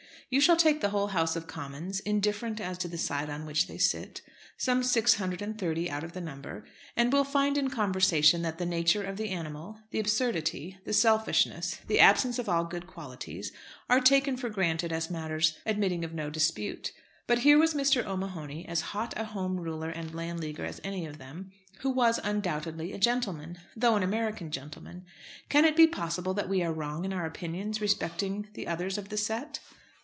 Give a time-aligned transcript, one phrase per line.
[0.33, 3.67] You shall take the whole House of Commons, indifferent as to the side on which
[3.67, 4.21] they sit,
[4.55, 6.63] some six hundred and thirty out of the number,
[6.95, 11.81] and will find in conversation that the nature of the animal, the absurdity, the selfishness,
[11.85, 13.51] the absence of all good qualifies,
[13.89, 16.93] are taken for granted as matters admitting of no dispute.
[17.27, 18.05] But here was Mr.
[18.05, 22.93] O'Mahony, as hot a Home Ruler and Landleaguer as any of them, who was undoubtedly
[22.93, 25.03] a gentleman, though an American gentleman.
[25.49, 29.09] Can it be possible that we are wrong in our opinions respecting the others of
[29.09, 29.59] the set?